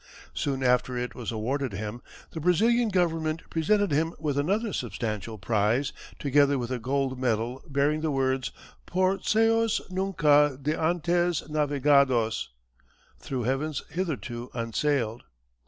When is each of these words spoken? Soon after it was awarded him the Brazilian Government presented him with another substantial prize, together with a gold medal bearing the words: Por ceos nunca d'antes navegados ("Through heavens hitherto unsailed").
Soon 0.33 0.63
after 0.63 0.97
it 0.97 1.13
was 1.13 1.31
awarded 1.31 1.73
him 1.73 2.01
the 2.31 2.39
Brazilian 2.39 2.89
Government 2.89 3.43
presented 3.51 3.91
him 3.91 4.15
with 4.17 4.35
another 4.35 4.73
substantial 4.73 5.37
prize, 5.37 5.93
together 6.17 6.57
with 6.57 6.71
a 6.71 6.79
gold 6.79 7.19
medal 7.19 7.61
bearing 7.67 8.01
the 8.01 8.09
words: 8.09 8.51
Por 8.87 9.21
ceos 9.21 9.79
nunca 9.91 10.57
d'antes 10.59 11.43
navegados 11.49 12.47
("Through 13.19 13.43
heavens 13.43 13.83
hitherto 13.91 14.49
unsailed"). 14.55 15.21